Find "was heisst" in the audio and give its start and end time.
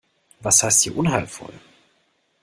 0.39-0.81